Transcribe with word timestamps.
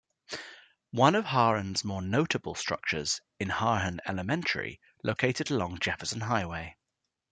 One 0.89 1.13
of 1.13 1.25
Harahan's 1.25 1.83
more 1.83 2.01
notable 2.01 2.55
structures 2.55 3.21
is 3.37 3.47
Harahan 3.49 3.99
Elementary, 4.07 4.79
located 5.03 5.51
along 5.51 5.77
Jefferson 5.77 6.21
Highway. 6.21 6.75